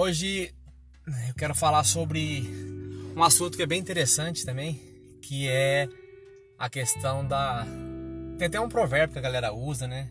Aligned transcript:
Hoje 0.00 0.54
eu 1.28 1.34
quero 1.36 1.56
falar 1.56 1.82
sobre 1.82 2.48
um 3.16 3.22
assunto 3.24 3.56
que 3.56 3.64
é 3.64 3.66
bem 3.66 3.80
interessante 3.80 4.46
também, 4.46 4.80
que 5.20 5.48
é 5.48 5.88
a 6.56 6.70
questão 6.70 7.26
da. 7.26 7.66
Tem 8.38 8.46
até 8.46 8.60
um 8.60 8.68
provérbio 8.68 9.14
que 9.14 9.18
a 9.18 9.22
galera 9.22 9.52
usa, 9.52 9.88
né? 9.88 10.08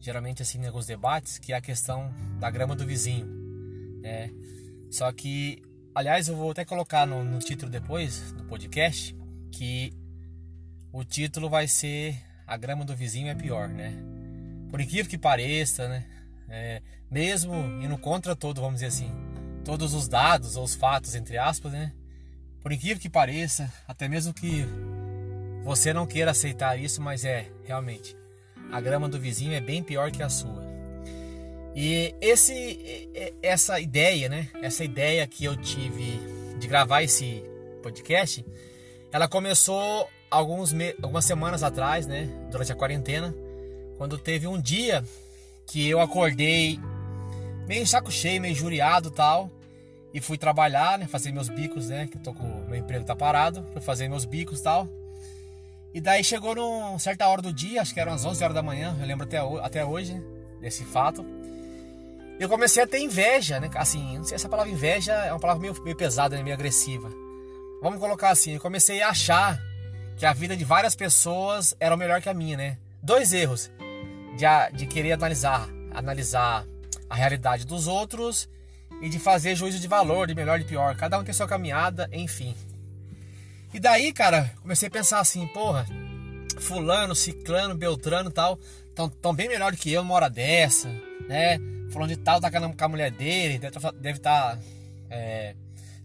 Geralmente 0.00 0.40
assim 0.40 0.58
em 0.58 0.66
alguns 0.66 0.86
debates, 0.86 1.38
que 1.38 1.52
é 1.52 1.56
a 1.56 1.60
questão 1.60 2.10
da 2.40 2.50
grama 2.50 2.74
do 2.74 2.86
vizinho. 2.86 3.26
Né? 4.00 4.30
Só 4.90 5.12
que, 5.12 5.62
aliás, 5.94 6.28
eu 6.28 6.34
vou 6.34 6.52
até 6.52 6.64
colocar 6.64 7.06
no, 7.06 7.22
no 7.22 7.38
título 7.38 7.70
depois 7.70 8.32
do 8.32 8.44
podcast 8.44 9.14
que 9.52 9.92
o 10.90 11.04
título 11.04 11.50
vai 11.50 11.68
ser 11.68 12.16
A 12.46 12.56
grama 12.56 12.86
do 12.86 12.96
vizinho 12.96 13.28
é 13.28 13.34
pior, 13.34 13.68
né? 13.68 13.92
Por 14.70 14.80
incrível 14.80 15.10
que 15.10 15.18
pareça, 15.18 15.86
né? 15.86 16.06
É, 16.48 16.80
mesmo 17.10 17.54
indo 17.82 17.98
contra 17.98 18.34
todo, 18.34 18.60
vamos 18.60 18.76
dizer 18.80 18.86
assim, 18.86 19.25
todos 19.66 19.94
os 19.94 20.06
dados 20.06 20.56
ou 20.56 20.62
os 20.62 20.76
fatos, 20.76 21.16
entre 21.16 21.36
aspas, 21.36 21.72
né? 21.72 21.92
Por 22.62 22.70
incrível 22.70 23.00
que 23.00 23.10
pareça, 23.10 23.70
até 23.86 24.08
mesmo 24.08 24.32
que 24.32 24.64
você 25.64 25.92
não 25.92 26.06
queira 26.06 26.30
aceitar 26.30 26.78
isso, 26.78 27.02
mas 27.02 27.24
é, 27.24 27.50
realmente, 27.64 28.16
a 28.70 28.80
grama 28.80 29.08
do 29.08 29.18
vizinho 29.18 29.54
é 29.54 29.60
bem 29.60 29.82
pior 29.82 30.12
que 30.12 30.22
a 30.22 30.28
sua. 30.28 30.64
E 31.74 32.14
esse, 32.20 33.10
essa 33.42 33.80
ideia, 33.80 34.28
né? 34.28 34.48
Essa 34.62 34.84
ideia 34.84 35.26
que 35.26 35.44
eu 35.44 35.56
tive 35.56 36.20
de 36.60 36.68
gravar 36.68 37.02
esse 37.02 37.42
podcast, 37.82 38.46
ela 39.12 39.26
começou 39.26 40.08
alguns 40.30 40.72
algumas 41.02 41.24
semanas 41.24 41.64
atrás, 41.64 42.06
né? 42.06 42.28
Durante 42.52 42.70
a 42.70 42.76
quarentena, 42.76 43.34
quando 43.98 44.16
teve 44.16 44.46
um 44.46 44.60
dia 44.60 45.04
que 45.66 45.88
eu 45.88 46.00
acordei 46.00 46.78
meio 47.66 47.84
saco 47.84 48.12
cheio, 48.12 48.40
meio 48.40 48.54
juriado 48.54 49.10
tal. 49.10 49.55
E 50.16 50.20
fui 50.22 50.38
trabalhar, 50.38 50.98
né? 50.98 51.06
Fazer 51.06 51.30
meus 51.30 51.50
bicos, 51.50 51.90
né? 51.90 52.08
Que 52.10 52.18
tô 52.18 52.32
com 52.32 52.64
meu 52.70 52.76
emprego 52.76 53.04
tá 53.04 53.14
parado. 53.14 53.62
Fui 53.74 53.82
fazer 53.82 54.08
meus 54.08 54.24
bicos 54.24 54.62
tal. 54.62 54.88
E 55.92 56.00
daí 56.00 56.24
chegou 56.24 56.54
numa 56.54 56.98
certa 56.98 57.28
hora 57.28 57.42
do 57.42 57.52
dia, 57.52 57.82
acho 57.82 57.92
que 57.92 58.00
eram 58.00 58.14
as 58.14 58.24
11 58.24 58.42
horas 58.42 58.54
da 58.54 58.62
manhã, 58.62 58.96
eu 58.98 59.06
lembro 59.06 59.26
até, 59.26 59.36
até 59.62 59.84
hoje, 59.84 60.14
né, 60.14 60.22
desse 60.58 60.84
fato. 60.84 61.22
Eu 62.40 62.48
comecei 62.48 62.82
a 62.82 62.86
ter 62.86 63.00
inveja, 63.00 63.60
né? 63.60 63.68
Assim, 63.74 64.16
não 64.16 64.24
sei 64.24 64.36
essa 64.36 64.48
palavra 64.48 64.72
inveja 64.72 65.12
é 65.12 65.30
uma 65.30 65.38
palavra 65.38 65.60
meio, 65.60 65.84
meio 65.84 65.96
pesada, 65.96 66.34
né? 66.34 66.42
meio 66.42 66.54
agressiva. 66.54 67.10
Vamos 67.82 68.00
colocar 68.00 68.30
assim, 68.30 68.52
eu 68.52 68.60
comecei 68.60 69.02
a 69.02 69.10
achar 69.10 69.60
que 70.16 70.24
a 70.24 70.32
vida 70.32 70.56
de 70.56 70.64
várias 70.64 70.96
pessoas 70.96 71.76
era 71.78 71.94
melhor 71.94 72.22
que 72.22 72.30
a 72.30 72.34
minha, 72.34 72.56
né? 72.56 72.78
Dois 73.02 73.34
erros 73.34 73.70
de, 74.34 74.76
de 74.78 74.86
querer 74.86 75.12
analisar, 75.12 75.68
analisar 75.92 76.64
a 77.10 77.14
realidade 77.14 77.66
dos 77.66 77.86
outros 77.86 78.48
e 79.00 79.08
de 79.08 79.18
fazer 79.18 79.54
juízo 79.54 79.78
de 79.78 79.88
valor, 79.88 80.26
de 80.26 80.34
melhor 80.34 80.58
e 80.58 80.62
de 80.62 80.68
pior. 80.68 80.96
Cada 80.96 81.18
um 81.18 81.24
tem 81.24 81.34
sua 81.34 81.46
caminhada, 81.46 82.08
enfim. 82.12 82.54
E 83.72 83.80
daí, 83.80 84.12
cara, 84.12 84.50
comecei 84.62 84.88
a 84.88 84.90
pensar 84.90 85.20
assim, 85.20 85.46
porra, 85.48 85.86
fulano, 86.58 87.14
ciclano, 87.14 87.74
beltrano 87.74 88.30
tal, 88.30 88.58
tão, 88.94 89.08
tão 89.08 89.34
bem 89.34 89.48
melhor 89.48 89.72
do 89.72 89.78
que 89.78 89.92
eu 89.92 90.02
numa 90.02 90.14
hora 90.14 90.30
dessa, 90.30 90.88
né? 91.28 91.58
Falando 91.92 92.08
de 92.08 92.16
tal, 92.16 92.40
tá 92.40 92.50
com 92.50 92.84
a 92.84 92.88
mulher 92.88 93.10
dele, 93.10 93.58
deve 93.58 93.76
estar, 93.76 93.92
deve 93.92 94.18
estar, 94.18 94.58
é, 95.10 95.54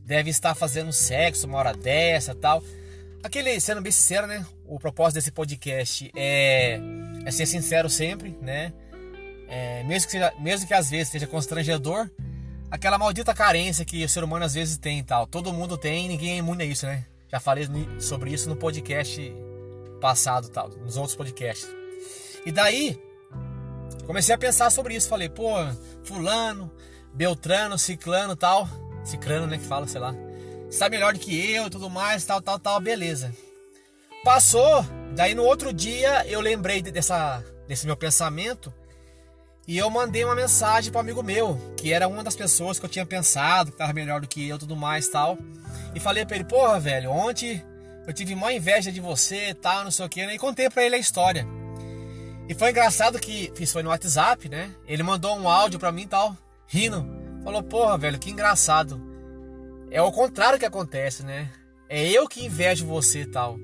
deve 0.05 0.29
estar 0.29 0.53
fazendo 0.53 0.91
sexo 0.91 1.47
uma 1.47 1.57
hora 1.57 1.73
dessa 1.73 2.35
tal. 2.35 2.63
Aquele, 3.23 3.59
sendo 3.59 3.81
bem 3.81 3.91
sincero, 3.91 4.27
né? 4.27 4.45
O 4.65 4.79
propósito 4.79 5.15
desse 5.15 5.31
podcast 5.31 6.11
é, 6.15 6.79
é 7.25 7.31
ser 7.31 7.45
sincero 7.45 7.89
sempre, 7.89 8.37
né? 8.41 8.73
É, 9.47 9.83
mesmo, 9.83 10.07
que 10.07 10.11
seja, 10.11 10.33
mesmo 10.39 10.67
que 10.67 10.73
às 10.73 10.89
vezes 10.89 11.09
seja 11.09 11.27
constrangedor, 11.27 12.09
aquela 12.71 12.97
maldita 12.97 13.33
carência 13.33 13.83
que 13.83 14.03
o 14.03 14.09
ser 14.09 14.23
humano 14.23 14.45
às 14.45 14.53
vezes 14.53 14.77
tem 14.77 14.99
e 14.99 15.03
tal. 15.03 15.27
Todo 15.27 15.51
mundo 15.51 15.77
tem 15.77 16.07
ninguém 16.07 16.31
é 16.31 16.37
imune 16.37 16.63
a 16.63 16.65
isso, 16.65 16.85
né? 16.85 17.05
Já 17.29 17.39
falei 17.39 17.67
sobre 17.99 18.31
isso 18.31 18.49
no 18.49 18.55
podcast 18.55 19.33
passado, 19.99 20.49
tal, 20.49 20.69
nos 20.69 20.95
outros 20.95 21.15
podcasts. 21.15 21.69
E 22.45 22.51
daí, 22.51 22.99
comecei 24.05 24.33
a 24.33 24.37
pensar 24.37 24.69
sobre 24.69 24.95
isso. 24.95 25.09
Falei, 25.09 25.29
pô, 25.29 25.53
fulano, 26.03 26.71
beltrano, 27.13 27.77
ciclano 27.77 28.35
tal. 28.35 28.67
Ciclano, 29.03 29.47
né, 29.47 29.57
que 29.57 29.65
fala, 29.65 29.87
sei 29.87 29.99
lá. 29.99 30.15
Está 30.69 30.89
melhor 30.89 31.13
do 31.13 31.19
que 31.19 31.51
eu 31.51 31.69
tudo 31.69 31.89
mais, 31.89 32.25
tal, 32.25 32.41
tal, 32.41 32.57
tal, 32.57 32.79
beleza. 32.79 33.33
Passou, 34.23 34.85
daí 35.15 35.35
no 35.35 35.43
outro 35.43 35.73
dia 35.73 36.25
eu 36.27 36.39
lembrei 36.39 36.81
dessa, 36.81 37.43
desse 37.67 37.85
meu 37.85 37.97
pensamento 37.97 38.73
e 39.67 39.77
eu 39.77 39.89
mandei 39.89 40.25
uma 40.25 40.35
mensagem 40.35 40.91
para 40.91 40.99
um 40.99 41.01
amigo 41.01 41.21
meu, 41.21 41.59
que 41.77 41.93
era 41.93 42.07
uma 42.07 42.23
das 42.23 42.35
pessoas 42.35 42.79
que 42.79 42.85
eu 42.85 42.89
tinha 42.89 43.05
pensado, 43.05 43.71
que 43.71 43.75
estava 43.75 43.93
melhor 43.93 44.21
do 44.21 44.27
que 44.27 44.47
eu 44.47 44.57
tudo 44.57 44.75
mais 44.75 45.07
tal. 45.07 45.37
E 45.93 45.99
falei 45.99 46.25
para 46.25 46.35
ele, 46.35 46.45
porra, 46.45 46.79
velho, 46.79 47.11
ontem 47.11 47.63
eu 48.07 48.13
tive 48.13 48.33
uma 48.33 48.51
inveja 48.51 48.91
de 48.91 48.99
você 48.99 49.53
tal, 49.53 49.83
não 49.83 49.91
sei 49.91 50.05
o 50.05 50.09
que, 50.09 50.25
né? 50.25 50.35
e 50.35 50.39
contei 50.39 50.69
para 50.69 50.83
ele 50.83 50.95
a 50.95 50.99
história. 50.99 51.45
E 52.49 52.53
foi 52.53 52.71
engraçado 52.71 53.19
que, 53.19 53.53
isso 53.59 53.73
foi 53.73 53.83
no 53.83 53.89
WhatsApp, 53.89 54.49
né? 54.49 54.71
Ele 54.87 55.03
mandou 55.03 55.37
um 55.37 55.47
áudio 55.47 55.79
para 55.79 55.91
mim 55.91 56.07
tal, 56.07 56.35
rindo. 56.67 57.07
Falou, 57.43 57.63
porra, 57.63 57.97
velho, 57.97 58.19
que 58.19 58.31
engraçado. 58.31 59.01
É 59.89 60.01
o 60.01 60.11
contrário 60.11 60.59
que 60.59 60.65
acontece, 60.65 61.23
né? 61.23 61.49
É 61.87 62.09
eu 62.09 62.27
que 62.27 62.45
invejo 62.45 62.85
você 62.85 63.25
tal. 63.25 63.57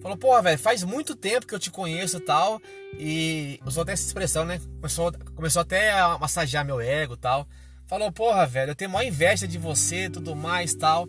Falou, 0.00 0.16
porra, 0.16 0.42
velho, 0.42 0.58
faz 0.58 0.84
muito 0.84 1.16
tempo 1.16 1.46
que 1.46 1.54
eu 1.54 1.58
te 1.58 1.70
conheço 1.70 2.18
e 2.18 2.20
tal. 2.20 2.60
E 2.98 3.60
usou 3.64 3.82
até 3.82 3.92
essa 3.92 4.06
expressão, 4.06 4.44
né? 4.44 4.60
Começou, 4.80 5.12
começou 5.34 5.62
até 5.62 5.92
a 5.92 6.18
massagear 6.18 6.64
meu 6.64 6.80
ego 6.80 7.14
e 7.14 7.18
tal. 7.18 7.46
Falou, 7.86 8.10
porra, 8.10 8.46
velho, 8.46 8.70
eu 8.70 8.74
tenho 8.76 8.90
maior 8.90 9.08
inveja 9.08 9.46
de 9.46 9.58
você 9.58 10.10
tudo 10.10 10.34
mais 10.34 10.74
tal. 10.74 11.08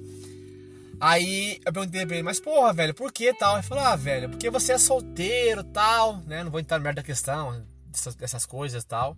Aí 0.99 1.59
eu 1.65 1.71
perguntei 1.71 2.05
pra 2.05 2.15
ele, 2.15 2.23
mas 2.23 2.39
porra, 2.39 2.73
velho, 2.73 2.93
por 2.93 3.11
que 3.11 3.33
tal? 3.33 3.55
Ele 3.55 3.63
falou, 3.63 3.83
ah, 3.83 3.95
velho, 3.95 4.29
porque 4.29 4.49
você 4.49 4.73
é 4.73 4.77
solteiro 4.77 5.63
tal, 5.63 6.17
né? 6.25 6.43
Não 6.43 6.51
vou 6.51 6.59
entrar 6.59 6.77
no 6.77 6.83
merda 6.83 7.01
da 7.01 7.05
questão, 7.05 7.63
dessas, 7.87 8.15
dessas 8.15 8.45
coisas 8.45 8.83
tal. 8.83 9.15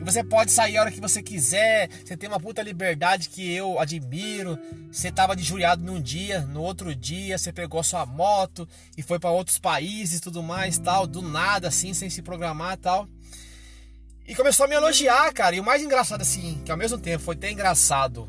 E 0.00 0.04
você 0.04 0.22
pode 0.22 0.52
sair 0.52 0.76
a 0.76 0.82
hora 0.82 0.92
que 0.92 1.00
você 1.00 1.22
quiser. 1.22 1.88
Você 2.04 2.16
tem 2.16 2.28
uma 2.28 2.38
puta 2.38 2.62
liberdade 2.62 3.28
que 3.28 3.52
eu 3.52 3.78
admiro. 3.80 4.58
Você 4.90 5.10
tava 5.10 5.34
de 5.34 5.42
juriado 5.42 5.84
num 5.84 6.00
dia, 6.00 6.42
no 6.42 6.62
outro 6.62 6.94
dia 6.94 7.36
você 7.36 7.52
pegou 7.52 7.82
sua 7.82 8.06
moto 8.06 8.68
e 8.96 9.02
foi 9.02 9.18
para 9.18 9.30
outros 9.30 9.58
países, 9.58 10.20
tudo 10.20 10.42
mais, 10.42 10.78
tal, 10.78 11.06
do 11.06 11.20
nada 11.20 11.68
assim, 11.68 11.92
sem 11.92 12.08
se 12.08 12.22
programar, 12.22 12.76
tal. 12.76 13.08
E 14.26 14.34
começou 14.34 14.66
a 14.66 14.68
me 14.68 14.74
elogiar, 14.74 15.32
cara. 15.32 15.56
E 15.56 15.60
o 15.60 15.64
mais 15.64 15.82
engraçado 15.82 16.20
assim, 16.20 16.60
que 16.64 16.70
ao 16.70 16.76
mesmo 16.76 16.98
tempo 16.98 17.24
foi 17.24 17.34
até 17.34 17.50
engraçado, 17.50 18.28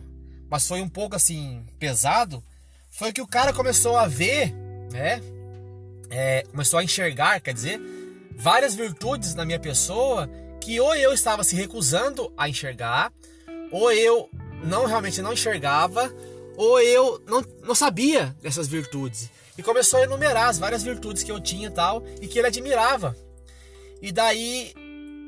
mas 0.50 0.68
foi 0.68 0.82
um 0.82 0.90
pouco 0.90 1.16
assim 1.16 1.64
pesado, 1.78 2.44
foi 2.90 3.14
que 3.14 3.22
o 3.22 3.28
cara 3.28 3.54
começou 3.54 3.98
a 3.98 4.08
ver, 4.08 4.54
né? 4.92 5.22
É, 6.10 6.44
começou 6.50 6.80
a 6.80 6.84
enxergar, 6.84 7.40
quer 7.40 7.54
dizer, 7.54 7.80
várias 8.36 8.74
virtudes 8.74 9.36
na 9.36 9.46
minha 9.46 9.60
pessoa 9.60 10.30
que 10.62 10.80
ou 10.80 10.96
eu 10.96 11.14
estava 11.14 11.44
se 11.44 11.56
recusando 11.56 12.32
a 12.38 12.50
enxergar, 12.50 13.12
ou 13.72 13.92
eu 13.92 14.30
não 14.64 14.86
realmente 14.86 15.22
não 15.22 15.34
enxergava, 15.34 16.14
ou 16.58 16.82
eu 16.82 17.22
não, 17.26 17.44
não 17.64 17.76
sabia 17.76 18.36
dessas 18.42 18.68
virtudes. 18.68 19.30
E 19.58 19.64
começou 19.64 20.00
a 20.00 20.04
enumerar 20.04 20.50
as 20.50 20.58
várias 20.58 20.84
virtudes 20.84 21.24
que 21.24 21.32
eu 21.32 21.40
tinha 21.40 21.68
e 21.68 21.72
tal, 21.72 22.04
e 22.22 22.28
que 22.28 22.38
ele 22.40 22.48
admirava. 22.48 23.16
E 24.02 24.12
daí, 24.12 24.74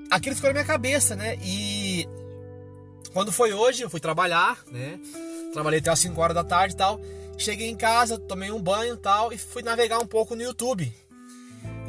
aquilo 0.09 0.35
ficou 0.35 0.49
na 0.49 0.53
minha 0.53 0.65
cabeça, 0.65 1.15
né? 1.15 1.37
E 1.41 2.07
quando 3.13 3.31
foi 3.31 3.53
hoje, 3.53 3.81
eu 3.81 3.89
fui 3.89 3.99
trabalhar, 3.99 4.57
né? 4.67 4.99
Trabalhei 5.53 5.79
até 5.79 5.89
as 5.89 5.99
5 5.99 6.19
horas 6.19 6.35
da 6.35 6.43
tarde 6.43 6.75
e 6.75 6.77
tal. 6.77 6.99
Cheguei 7.37 7.69
em 7.69 7.75
casa, 7.75 8.17
tomei 8.17 8.51
um 8.51 8.61
banho 8.61 8.93
e 8.93 8.97
tal, 8.97 9.33
e 9.33 9.37
fui 9.37 9.63
navegar 9.63 9.99
um 9.99 10.07
pouco 10.07 10.35
no 10.35 10.41
YouTube. 10.41 10.93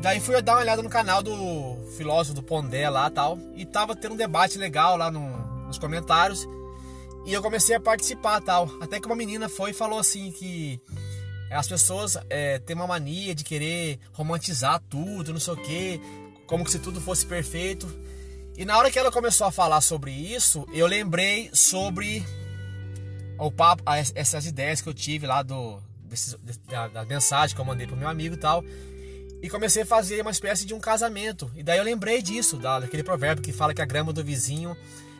Daí 0.02 0.18
fui 0.18 0.42
dar 0.42 0.54
uma 0.54 0.62
olhada 0.62 0.82
no 0.82 0.90
canal 0.90 1.22
do 1.22 1.76
filósofo 1.96 2.34
do 2.34 2.42
Pondé 2.42 2.90
lá 2.90 3.08
tal. 3.08 3.38
E 3.54 3.64
tava 3.64 3.94
tendo 3.94 4.14
um 4.14 4.16
debate 4.16 4.58
legal 4.58 4.96
lá 4.96 5.12
no, 5.12 5.64
nos 5.68 5.78
comentários. 5.78 6.44
E 7.24 7.32
eu 7.32 7.40
comecei 7.40 7.76
a 7.76 7.80
participar 7.80 8.40
tal. 8.40 8.68
Até 8.80 8.98
que 8.98 9.06
uma 9.06 9.14
menina 9.14 9.48
foi 9.48 9.70
e 9.70 9.72
falou 9.72 10.00
assim 10.00 10.32
que 10.32 10.80
as 11.52 11.68
pessoas 11.68 12.18
é, 12.28 12.58
têm 12.58 12.74
uma 12.74 12.88
mania 12.88 13.32
de 13.32 13.44
querer 13.44 14.00
romantizar 14.12 14.82
tudo, 14.90 15.32
não 15.32 15.38
sei 15.38 15.54
o 15.54 15.56
que, 15.56 16.00
como 16.48 16.68
se 16.68 16.80
tudo 16.80 17.00
fosse 17.00 17.24
perfeito. 17.24 17.86
E 18.56 18.64
na 18.64 18.76
hora 18.76 18.90
que 18.90 18.98
ela 18.98 19.12
começou 19.12 19.46
a 19.46 19.52
falar 19.52 19.80
sobre 19.80 20.10
isso, 20.10 20.66
eu 20.72 20.88
lembrei 20.88 21.48
sobre 21.52 22.26
o 23.38 23.52
papo, 23.52 23.84
essas 24.16 24.46
ideias 24.46 24.80
que 24.80 24.88
eu 24.88 24.94
tive 24.94 25.28
lá 25.28 25.44
do 25.44 25.80
desses, 26.02 26.36
da, 26.68 26.88
da 26.88 27.04
mensagem 27.04 27.54
que 27.54 27.60
eu 27.60 27.64
mandei 27.64 27.86
pro 27.86 27.96
meu 27.96 28.08
amigo 28.08 28.34
e 28.34 28.38
tal 28.38 28.64
e 29.42 29.50
comecei 29.50 29.82
a 29.82 29.86
fazer 29.86 30.22
uma 30.22 30.30
espécie 30.30 30.64
de 30.64 30.72
um 30.72 30.78
casamento. 30.78 31.50
E 31.56 31.62
daí 31.62 31.78
eu 31.78 31.84
lembrei 31.84 32.22
disso, 32.22 32.56
daquele 32.56 33.02
provérbio 33.02 33.42
que 33.42 33.52
fala 33.52 33.74
que 33.74 33.82
a 33.82 33.84
grama 33.84 34.12
do 34.12 34.22
vizinho 34.22 34.76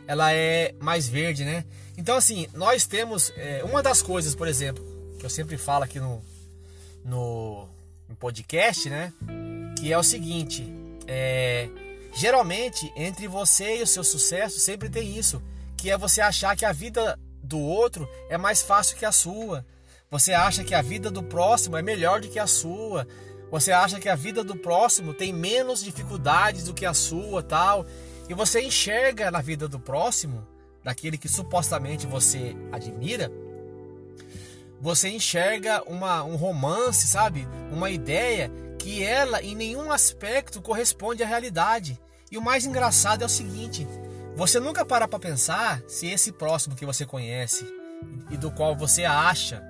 ela 0.07 0.33
é 0.33 0.73
mais 0.79 1.07
verde, 1.07 1.43
né? 1.43 1.65
Então 1.97 2.15
assim, 2.15 2.47
nós 2.53 2.87
temos 2.87 3.33
é, 3.35 3.63
uma 3.63 3.83
das 3.83 4.01
coisas, 4.01 4.33
por 4.33 4.47
exemplo, 4.47 4.83
que 5.19 5.25
eu 5.25 5.29
sempre 5.29 5.57
falo 5.57 5.83
aqui 5.83 5.99
no, 5.99 6.23
no, 7.03 7.67
no 8.07 8.15
podcast, 8.15 8.89
né? 8.89 9.11
Que 9.77 9.91
é 9.91 9.97
o 9.97 10.03
seguinte, 10.03 10.65
é, 11.05 11.67
geralmente 12.13 12.91
entre 12.95 13.27
você 13.27 13.79
e 13.79 13.83
o 13.83 13.87
seu 13.87 14.03
sucesso 14.03 14.59
sempre 14.59 14.89
tem 14.89 15.17
isso, 15.17 15.41
que 15.75 15.89
é 15.89 15.97
você 15.97 16.21
achar 16.21 16.55
que 16.55 16.65
a 16.65 16.71
vida 16.71 17.19
do 17.43 17.59
outro 17.59 18.07
é 18.29 18.37
mais 18.37 18.61
fácil 18.61 18.97
que 18.97 19.05
a 19.05 19.11
sua. 19.11 19.65
Você 20.09 20.31
acha 20.31 20.63
que 20.63 20.75
a 20.75 20.81
vida 20.81 21.09
do 21.09 21.23
próximo 21.23 21.75
é 21.75 21.81
melhor 21.81 22.21
do 22.21 22.29
que 22.29 22.39
a 22.39 22.47
sua. 22.47 23.07
Você 23.53 23.71
acha 23.71 23.99
que 23.99 24.09
a 24.09 24.15
vida 24.15 24.43
do 24.43 24.55
próximo 24.55 25.13
tem 25.13 25.31
menos 25.31 25.83
dificuldades 25.83 26.63
do 26.63 26.73
que 26.73 26.87
a 26.87 26.93
sua, 26.95 27.43
tal. 27.43 27.85
E 28.27 28.33
você 28.33 28.59
enxerga 28.63 29.29
na 29.29 29.41
vida 29.41 29.67
do 29.67 29.79
próximo, 29.79 30.43
daquele 30.83 31.19
que 31.19 31.29
supostamente 31.29 32.07
você 32.07 32.55
admira, 32.71 33.31
você 34.81 35.07
enxerga 35.09 35.83
uma, 35.85 36.23
um 36.23 36.35
romance, 36.35 37.05
sabe? 37.05 37.47
Uma 37.71 37.91
ideia 37.91 38.51
que 38.79 39.03
ela 39.03 39.39
em 39.39 39.53
nenhum 39.53 39.91
aspecto 39.91 40.59
corresponde 40.59 41.21
à 41.21 41.27
realidade. 41.27 42.01
E 42.31 42.39
o 42.39 42.41
mais 42.41 42.65
engraçado 42.65 43.21
é 43.21 43.25
o 43.27 43.29
seguinte: 43.29 43.87
você 44.35 44.59
nunca 44.59 44.83
para 44.83 45.07
para 45.07 45.19
pensar 45.19 45.79
se 45.87 46.07
esse 46.07 46.31
próximo 46.31 46.75
que 46.75 46.87
você 46.87 47.05
conhece 47.05 47.71
e 48.31 48.35
do 48.35 48.49
qual 48.49 48.75
você 48.75 49.05
acha 49.05 49.63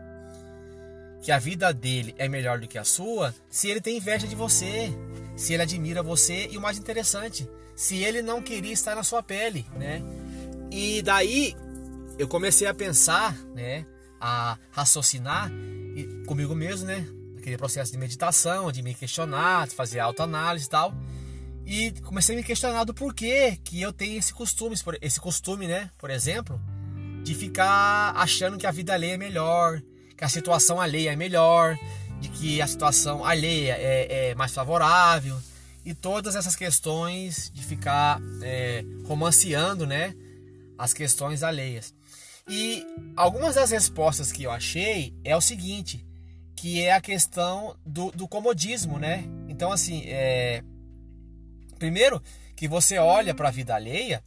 que 1.24 1.32
a 1.32 1.40
vida 1.40 1.74
dele 1.74 2.14
é 2.20 2.30
melhor 2.30 2.60
do 2.60 2.68
que 2.68 2.78
a 2.78 2.84
sua, 2.84 3.34
se 3.50 3.68
ele 3.68 3.82
tem 3.82 3.98
inveja 3.98 4.28
de 4.28 4.36
você, 4.36 4.94
se 5.36 5.54
ele 5.54 5.64
admira 5.64 6.04
você 6.04 6.48
e 6.52 6.58
o 6.58 6.62
mais 6.62 6.78
interessante, 6.78 7.50
se 7.76 8.04
ele 8.04 8.22
não 8.22 8.44
queria 8.44 8.74
estar 8.74 8.94
na 8.94 9.02
sua 9.04 9.24
pele, 9.24 9.66
né? 9.76 10.04
E 10.70 11.02
daí 11.02 11.56
eu 12.20 12.28
comecei 12.28 12.68
a 12.68 12.74
pensar, 12.74 13.36
né? 13.56 13.86
a 14.24 14.58
raciocinar 14.72 15.52
comigo 16.26 16.56
mesmo, 16.56 16.88
né? 16.88 17.06
Aquele 17.38 17.58
processo 17.58 17.92
de 17.92 17.98
meditação, 17.98 18.72
de 18.72 18.82
me 18.82 18.94
questionar, 18.94 19.68
de 19.68 19.76
fazer 19.76 20.00
autoanálise 20.00 20.66
e 20.66 20.70
tal. 20.70 20.94
E 21.66 21.92
comecei 22.04 22.34
a 22.34 22.38
me 22.38 22.44
questionar 22.44 22.86
do 22.86 22.94
porquê 22.94 23.58
que 23.66 23.82
eu 23.82 23.92
tenho 23.92 24.18
esse 24.18 24.34
costume, 24.34 24.78
esse 25.02 25.20
costume, 25.20 25.68
né? 25.68 25.92
Por 25.98 26.10
exemplo, 26.10 26.60
de 27.22 27.36
ficar 27.36 28.14
achando 28.16 28.58
que 28.58 28.66
a 28.66 28.72
vida 28.72 28.94
alheia 28.94 29.16
é 29.16 29.18
melhor, 29.18 29.82
que 30.18 30.24
a 30.24 30.30
situação 30.30 30.80
alheia 30.80 31.14
é 31.14 31.16
melhor, 31.16 31.78
de 32.20 32.30
que 32.30 32.62
a 32.62 32.68
situação 32.68 33.26
alheia 33.26 33.76
é, 33.78 34.30
é 34.30 34.36
mais 34.36 34.54
favorável 34.54 35.38
e 35.86 35.94
todas 35.94 36.36
essas 36.36 36.56
questões 36.56 37.52
de 37.54 37.64
ficar 37.64 38.22
é, 38.42 38.84
romanceando, 39.06 39.86
né? 39.86 40.16
As 40.78 40.94
questões 40.94 41.44
alheias. 41.44 41.94
E 42.48 42.86
algumas 43.16 43.56
das 43.56 43.72
respostas 43.72 44.32
que 44.32 44.44
eu 44.44 44.52
achei 44.52 45.14
é 45.24 45.36
o 45.36 45.42
seguinte, 45.42 46.06
que 46.56 46.82
é 46.82 46.94
a 46.94 47.02
questão 47.02 47.76
do, 47.86 48.12
do 48.12 48.28
comodismo, 48.28 49.00
né? 49.00 49.26
Então, 49.48 49.72
assim, 49.72 50.04
é... 50.06 50.64
primeiro 51.78 52.22
que 52.56 52.68
você 52.68 52.98
olha 52.98 53.34
para 53.34 53.50
a 53.50 53.52
vida 53.52 53.76
alheia 53.76 54.24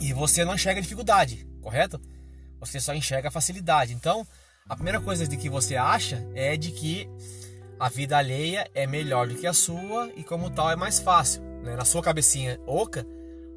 e 0.00 0.12
você 0.12 0.44
não 0.44 0.54
enxerga 0.54 0.82
dificuldade, 0.82 1.46
correto? 1.60 2.00
Você 2.60 2.80
só 2.80 2.94
enxerga 2.94 3.30
facilidade. 3.30 3.92
Então, 3.92 4.26
a 4.68 4.74
primeira 4.74 5.00
coisa 5.00 5.26
de 5.26 5.36
que 5.36 5.48
você 5.48 5.76
acha 5.76 6.26
é 6.34 6.56
de 6.56 6.72
que 6.72 7.08
a 7.78 7.88
vida 7.88 8.16
alheia 8.16 8.68
é 8.74 8.86
melhor 8.86 9.28
do 9.28 9.34
que 9.34 9.46
a 9.46 9.52
sua 9.52 10.10
e 10.16 10.24
como 10.24 10.50
tal 10.50 10.70
é 10.70 10.76
mais 10.76 10.98
fácil. 10.98 11.42
Né? 11.62 11.76
Na 11.76 11.84
sua 11.84 12.02
cabecinha 12.02 12.60
oca, 12.66 13.06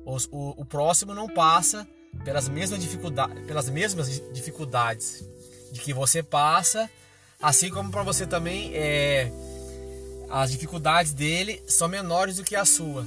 o, 0.06 0.62
o 0.62 0.66
próximo 0.66 1.14
não 1.14 1.28
passa 1.28 1.88
pelas 2.24 2.48
mesmas 2.48 2.80
dificuldades, 2.80 3.46
pelas 3.46 3.70
mesmas 3.70 4.22
dificuldades 4.34 5.24
de 5.72 5.80
que 5.80 5.94
você 5.94 6.22
passa, 6.22 6.90
assim 7.42 7.70
como 7.70 7.92
para 7.92 8.04
você 8.04 8.26
também 8.26 8.72
é, 8.74 9.32
as 10.30 10.52
dificuldades 10.52 11.14
dele 11.14 11.62
são 11.68 11.88
menores 11.88 12.38
do 12.38 12.44
que 12.44 12.56
a 12.56 12.66
sua. 12.66 13.06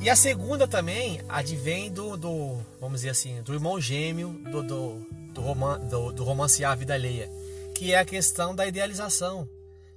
E 0.00 0.10
a 0.10 0.16
segunda 0.16 0.66
também 0.66 1.20
advém 1.28 1.90
do, 1.90 2.16
do 2.16 2.58
vamos 2.80 3.00
dizer 3.00 3.10
assim, 3.10 3.40
do 3.42 3.54
irmão 3.54 3.80
gêmeo 3.80 4.30
do, 4.50 4.62
do, 4.62 5.06
do, 5.32 5.40
roman, 5.40 5.78
do, 5.80 6.12
do 6.12 6.24
romancear 6.24 6.72
a 6.72 6.76
vida 6.76 6.94
alheia, 6.94 7.30
que 7.74 7.92
é 7.92 7.98
a 7.98 8.04
questão 8.04 8.54
da 8.54 8.66
idealização. 8.66 9.48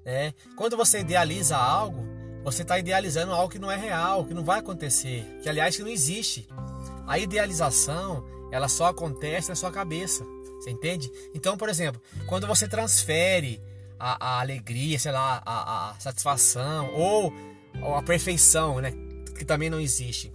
Né? 0.03 0.33
Quando 0.55 0.77
você 0.77 0.99
idealiza 0.99 1.57
algo, 1.57 2.05
você 2.43 2.61
está 2.61 2.77
idealizando 2.77 3.33
algo 3.33 3.51
que 3.51 3.59
não 3.59 3.71
é 3.71 3.75
real, 3.75 4.25
que 4.25 4.33
não 4.33 4.43
vai 4.43 4.59
acontecer, 4.59 5.25
que 5.41 5.49
aliás 5.49 5.75
que 5.75 5.81
não 5.81 5.89
existe. 5.89 6.47
A 7.07 7.17
idealização, 7.19 8.23
ela 8.51 8.67
só 8.67 8.87
acontece 8.87 9.49
na 9.49 9.55
sua 9.55 9.71
cabeça. 9.71 10.23
Você 10.59 10.69
entende? 10.69 11.11
Então, 11.33 11.57
por 11.57 11.69
exemplo, 11.69 12.01
quando 12.27 12.47
você 12.47 12.67
transfere 12.67 13.61
a, 13.99 14.37
a 14.37 14.39
alegria, 14.41 14.97
sei 14.99 15.11
lá, 15.11 15.41
a, 15.45 15.91
a 15.91 15.99
satisfação 15.99 16.93
ou, 16.93 17.33
ou, 17.81 17.95
a 17.95 18.03
perfeição, 18.03 18.79
né? 18.79 18.93
Que 19.37 19.45
também 19.45 19.69
não 19.69 19.79
existe. 19.79 20.31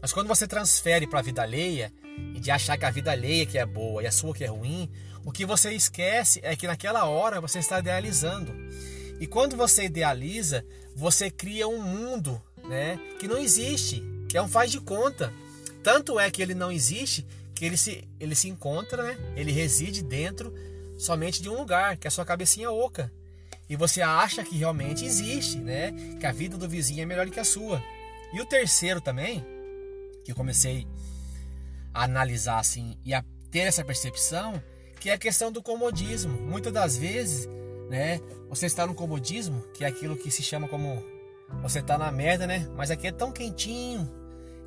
Mas 0.00 0.12
quando 0.12 0.28
você 0.28 0.46
transfere 0.46 1.06
para 1.06 1.18
a 1.18 1.22
vida 1.22 1.42
alheia 1.42 1.92
e 2.34 2.40
de 2.40 2.50
achar 2.50 2.76
que 2.76 2.84
a 2.84 2.90
vida 2.90 3.10
alheia 3.10 3.46
que 3.46 3.58
é 3.58 3.66
boa 3.66 4.02
e 4.02 4.06
a 4.06 4.12
sua 4.12 4.34
que 4.34 4.44
é 4.44 4.48
ruim, 4.48 4.90
o 5.24 5.32
que 5.32 5.44
você 5.44 5.72
esquece 5.72 6.40
é 6.42 6.56
que 6.56 6.66
naquela 6.66 7.04
hora 7.04 7.40
você 7.40 7.58
está 7.58 7.78
idealizando. 7.78 8.52
E 9.20 9.26
quando 9.26 9.56
você 9.56 9.84
idealiza, 9.84 10.64
você 10.94 11.30
cria 11.30 11.66
um 11.68 11.82
mundo, 11.82 12.40
né, 12.68 12.98
que 13.18 13.26
não 13.26 13.38
existe, 13.38 14.02
que 14.28 14.36
é 14.36 14.42
um 14.42 14.48
faz 14.48 14.70
de 14.70 14.80
conta. 14.80 15.32
Tanto 15.82 16.18
é 16.18 16.30
que 16.30 16.42
ele 16.42 16.54
não 16.54 16.70
existe 16.70 17.26
que 17.58 17.64
ele 17.64 17.76
se, 17.76 18.04
ele 18.20 18.36
se 18.36 18.48
encontra, 18.48 19.02
né? 19.02 19.18
ele 19.34 19.50
reside 19.50 20.00
dentro 20.02 20.54
somente 20.96 21.42
de 21.42 21.48
um 21.48 21.56
lugar, 21.56 21.96
que 21.96 22.06
é 22.06 22.08
a 22.08 22.10
sua 22.10 22.24
cabecinha 22.24 22.70
oca. 22.70 23.10
E 23.68 23.74
você 23.74 24.00
acha 24.00 24.44
que 24.44 24.56
realmente 24.56 25.04
existe, 25.04 25.58
né? 25.58 25.92
Que 26.18 26.24
a 26.24 26.32
vida 26.32 26.56
do 26.56 26.68
vizinho 26.68 27.02
é 27.02 27.06
melhor 27.06 27.28
que 27.28 27.38
a 27.38 27.44
sua. 27.44 27.82
E 28.32 28.40
o 28.40 28.46
terceiro 28.46 29.00
também, 29.00 29.44
que 30.24 30.30
eu 30.32 30.36
comecei 30.36 30.86
analisar 31.92 32.58
assim 32.58 32.96
e 33.04 33.14
a 33.14 33.24
ter 33.50 33.60
essa 33.60 33.84
percepção, 33.84 34.62
que 35.00 35.10
é 35.10 35.14
a 35.14 35.18
questão 35.18 35.50
do 35.50 35.62
comodismo. 35.62 36.32
Muitas 36.40 36.72
das 36.72 36.96
vezes, 36.96 37.48
né, 37.88 38.20
você 38.48 38.66
está 38.66 38.86
no 38.86 38.94
comodismo, 38.94 39.62
que 39.74 39.84
é 39.84 39.88
aquilo 39.88 40.16
que 40.16 40.30
se 40.30 40.42
chama 40.42 40.68
como 40.68 41.02
você 41.62 41.78
está 41.80 41.96
na 41.96 42.12
merda, 42.12 42.46
né? 42.46 42.68
Mas 42.76 42.90
aqui 42.90 43.06
é 43.06 43.12
tão 43.12 43.32
quentinho, 43.32 44.06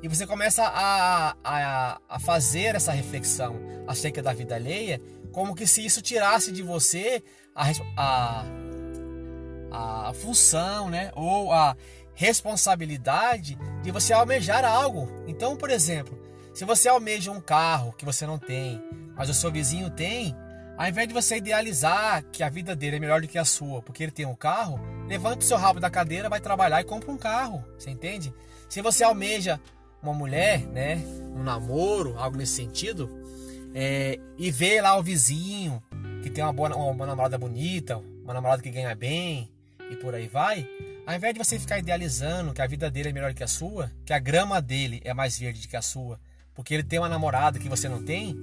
e 0.02 0.08
você 0.08 0.26
começa 0.26 0.64
a, 0.64 1.36
a, 1.44 2.00
a 2.08 2.18
fazer 2.18 2.74
essa 2.74 2.90
reflexão 2.90 3.54
acerca 3.86 4.20
da 4.20 4.32
vida 4.32 4.56
alheia, 4.56 5.00
como 5.30 5.54
que 5.54 5.64
se 5.64 5.84
isso 5.86 6.02
tirasse 6.02 6.50
de 6.50 6.60
você 6.60 7.22
a, 7.54 7.70
a, 7.96 8.44
a 9.70 10.12
função, 10.14 10.90
né? 10.90 11.12
Ou 11.14 11.52
a 11.52 11.76
responsabilidade 12.14 13.56
de 13.80 13.92
você 13.92 14.12
almejar 14.12 14.64
algo. 14.64 15.08
Então, 15.28 15.56
por 15.56 15.70
exemplo, 15.70 16.18
se 16.54 16.64
você 16.64 16.88
almeja 16.88 17.30
um 17.30 17.40
carro 17.40 17.92
que 17.92 18.04
você 18.04 18.26
não 18.26 18.38
tem, 18.38 18.82
mas 19.16 19.28
o 19.28 19.34
seu 19.34 19.50
vizinho 19.50 19.90
tem, 19.90 20.36
ao 20.76 20.86
invés 20.86 21.08
de 21.08 21.14
você 21.14 21.36
idealizar 21.36 22.24
que 22.32 22.42
a 22.42 22.48
vida 22.48 22.74
dele 22.74 22.96
é 22.96 23.00
melhor 23.00 23.20
do 23.20 23.28
que 23.28 23.38
a 23.38 23.44
sua, 23.44 23.82
porque 23.82 24.02
ele 24.02 24.12
tem 24.12 24.26
um 24.26 24.34
carro, 24.34 24.80
levante 25.06 25.44
o 25.44 25.48
seu 25.48 25.56
rabo 25.56 25.80
da 25.80 25.90
cadeira, 25.90 26.28
vai 26.28 26.40
trabalhar 26.40 26.80
e 26.80 26.84
compra 26.84 27.10
um 27.10 27.16
carro. 27.16 27.64
Você 27.78 27.90
entende? 27.90 28.32
Se 28.68 28.82
você 28.82 29.04
almeja 29.04 29.60
uma 30.02 30.12
mulher, 30.12 30.60
né, 30.66 30.96
um 31.34 31.42
namoro, 31.42 32.18
algo 32.18 32.36
nesse 32.36 32.54
sentido, 32.54 33.08
é, 33.74 34.18
e 34.36 34.50
ver 34.50 34.82
lá 34.82 34.96
o 34.98 35.02
vizinho 35.02 35.82
que 36.22 36.30
tem 36.30 36.44
uma 36.44 36.52
boa 36.52 36.74
uma, 36.74 37.06
namorada 37.06 37.38
bonita, 37.38 37.98
uma 38.22 38.34
namorada 38.34 38.62
que 38.62 38.70
ganha 38.70 38.94
bem 38.94 39.50
e 39.90 39.96
por 39.96 40.14
aí 40.14 40.28
vai, 40.28 40.68
ao 41.06 41.14
invés 41.14 41.34
de 41.34 41.38
você 41.38 41.58
ficar 41.58 41.78
idealizando 41.78 42.52
que 42.52 42.62
a 42.62 42.66
vida 42.66 42.90
dele 42.90 43.08
é 43.08 43.12
melhor 43.12 43.34
que 43.34 43.42
a 43.42 43.48
sua, 43.48 43.90
que 44.04 44.12
a 44.12 44.18
grama 44.18 44.60
dele 44.60 45.00
é 45.04 45.12
mais 45.12 45.38
verde 45.38 45.66
que 45.66 45.76
a 45.76 45.82
sua, 45.82 46.18
porque 46.54 46.74
ele 46.74 46.82
tem 46.82 46.98
uma 46.98 47.08
namorada 47.08 47.58
que 47.58 47.68
você 47.68 47.88
não 47.88 48.02
tem, 48.02 48.36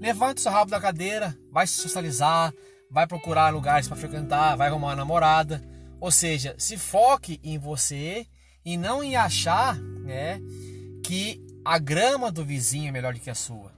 levante 0.00 0.40
seu 0.40 0.52
rabo 0.52 0.70
da 0.70 0.80
cadeira, 0.80 1.36
vai 1.50 1.66
se 1.66 1.74
socializar, 1.74 2.52
vai 2.90 3.06
procurar 3.06 3.52
lugares 3.52 3.88
para 3.88 3.96
frequentar, 3.96 4.56
vai 4.56 4.68
arrumar 4.68 4.88
uma 4.88 4.96
namorada, 4.96 5.62
ou 6.00 6.10
seja, 6.10 6.54
se 6.58 6.76
foque 6.76 7.40
em 7.42 7.58
você 7.58 8.26
e 8.64 8.76
não 8.76 9.02
em 9.02 9.16
achar, 9.16 9.76
né, 9.76 10.40
que 11.02 11.44
a 11.64 11.78
grama 11.78 12.30
do 12.30 12.44
vizinho 12.44 12.88
é 12.88 12.92
melhor 12.92 13.14
do 13.14 13.20
que 13.20 13.30
a 13.30 13.34
sua. 13.34 13.72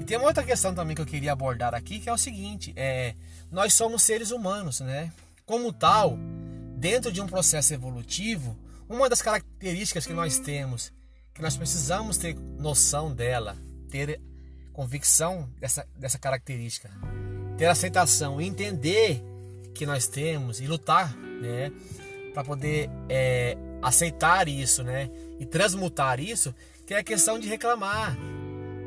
E 0.00 0.04
tem 0.04 0.16
uma 0.16 0.28
outra 0.28 0.44
questão 0.44 0.74
também 0.74 0.94
que 0.94 1.02
eu 1.02 1.06
queria 1.06 1.32
abordar 1.32 1.74
aqui, 1.74 1.98
que 1.98 2.08
é 2.08 2.12
o 2.12 2.18
seguinte: 2.18 2.72
é, 2.76 3.14
nós 3.50 3.74
somos 3.74 4.02
seres 4.02 4.30
humanos, 4.30 4.80
né? 4.80 5.12
Como 5.44 5.72
tal, 5.72 6.16
dentro 6.76 7.10
de 7.10 7.20
um 7.20 7.26
processo 7.26 7.74
evolutivo, 7.74 8.56
uma 8.88 9.08
das 9.08 9.20
características 9.20 10.06
que 10.06 10.12
nós 10.12 10.38
temos, 10.38 10.92
que 11.38 11.42
nós 11.42 11.56
precisamos 11.56 12.18
ter 12.18 12.36
noção 12.58 13.14
dela, 13.14 13.56
ter 13.88 14.20
convicção 14.72 15.48
dessa, 15.60 15.86
dessa 15.94 16.18
característica, 16.18 16.90
ter 17.56 17.66
aceitação, 17.66 18.40
entender 18.40 19.22
que 19.72 19.86
nós 19.86 20.08
temos 20.08 20.60
e 20.60 20.66
lutar, 20.66 21.16
né, 21.16 21.70
para 22.34 22.42
poder 22.42 22.90
é, 23.08 23.56
aceitar 23.80 24.48
isso, 24.48 24.82
né? 24.82 25.08
E 25.38 25.46
transmutar 25.46 26.18
isso, 26.18 26.52
que 26.84 26.92
é 26.92 26.98
a 26.98 27.04
questão 27.04 27.38
de 27.38 27.48
reclamar. 27.48 28.18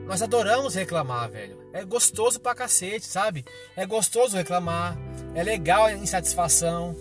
Nós 0.05 0.21
adoramos 0.21 0.75
reclamar, 0.75 1.31
velho. 1.31 1.57
É 1.71 1.85
gostoso 1.85 2.37
pra 2.37 2.53
cacete, 2.53 3.05
sabe? 3.05 3.45
É 3.77 3.85
gostoso 3.85 4.35
reclamar, 4.35 4.97
é 5.33 5.41
legal 5.41 5.85
a 5.85 5.93
insatisfação, 5.93 6.93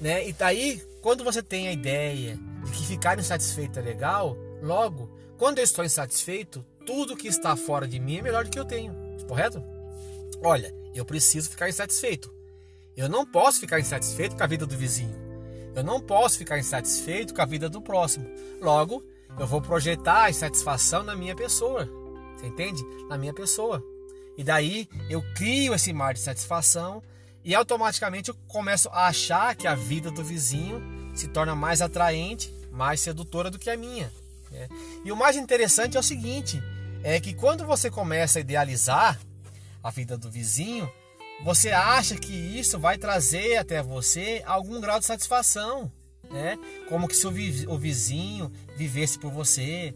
né? 0.00 0.26
E 0.26 0.32
daí, 0.32 0.78
tá 0.78 0.86
quando 1.02 1.22
você 1.22 1.42
tem 1.42 1.68
a 1.68 1.72
ideia 1.72 2.38
de 2.64 2.72
que 2.72 2.86
ficar 2.86 3.18
insatisfeito 3.18 3.78
é 3.78 3.82
legal, 3.82 4.34
logo, 4.64 5.10
quando 5.36 5.58
eu 5.58 5.64
estou 5.64 5.84
insatisfeito, 5.84 6.64
tudo 6.86 7.16
que 7.16 7.28
está 7.28 7.54
fora 7.54 7.86
de 7.86 8.00
mim 8.00 8.18
é 8.18 8.22
melhor 8.22 8.44
do 8.44 8.50
que 8.50 8.58
eu 8.58 8.64
tenho. 8.64 8.94
correto? 9.28 9.62
Olha, 10.42 10.74
eu 10.94 11.04
preciso 11.04 11.50
ficar 11.50 11.68
insatisfeito. 11.68 12.32
Eu 12.96 13.08
não 13.08 13.26
posso 13.26 13.60
ficar 13.60 13.80
insatisfeito 13.80 14.36
com 14.36 14.42
a 14.42 14.46
vida 14.46 14.66
do 14.66 14.76
vizinho. 14.76 15.14
Eu 15.74 15.82
não 15.82 16.00
posso 16.00 16.38
ficar 16.38 16.58
insatisfeito 16.58 17.34
com 17.34 17.42
a 17.42 17.46
vida 17.46 17.68
do 17.68 17.82
próximo. 17.82 18.26
Logo, 18.60 19.02
eu 19.38 19.46
vou 19.46 19.60
projetar 19.60 20.24
a 20.24 20.30
insatisfação 20.30 21.02
na 21.02 21.16
minha 21.16 21.34
pessoa. 21.34 21.88
Você 22.36 22.46
entende? 22.46 22.82
Na 23.08 23.18
minha 23.18 23.34
pessoa. 23.34 23.82
E 24.36 24.44
daí 24.44 24.88
eu 25.10 25.22
crio 25.34 25.74
esse 25.74 25.92
mar 25.92 26.14
de 26.14 26.20
satisfação 26.20 27.02
e 27.44 27.54
automaticamente 27.54 28.30
eu 28.30 28.36
começo 28.46 28.88
a 28.90 29.08
achar 29.08 29.54
que 29.56 29.66
a 29.66 29.74
vida 29.74 30.10
do 30.10 30.22
vizinho 30.22 30.82
se 31.14 31.28
torna 31.28 31.54
mais 31.54 31.82
atraente, 31.82 32.54
mais 32.70 33.00
sedutora 33.00 33.50
do 33.50 33.58
que 33.58 33.70
a 33.70 33.76
minha. 33.76 34.12
Né? 34.54 34.68
E 35.04 35.12
o 35.12 35.16
mais 35.16 35.36
interessante 35.36 35.96
é 35.96 36.00
o 36.00 36.02
seguinte: 36.02 36.62
é 37.02 37.20
que 37.20 37.34
quando 37.34 37.66
você 37.66 37.90
começa 37.90 38.38
a 38.38 38.40
idealizar 38.40 39.20
a 39.82 39.90
vida 39.90 40.16
do 40.16 40.30
vizinho, 40.30 40.90
você 41.42 41.70
acha 41.70 42.16
que 42.16 42.32
isso 42.32 42.78
vai 42.78 42.96
trazer 42.96 43.56
até 43.56 43.82
você 43.82 44.42
algum 44.46 44.80
grau 44.80 44.98
de 44.98 45.04
satisfação, 45.04 45.92
né? 46.30 46.56
Como 46.88 47.08
que 47.08 47.16
se 47.16 47.26
o 47.26 47.78
vizinho 47.78 48.50
vivesse 48.76 49.18
por 49.18 49.30
você, 49.30 49.94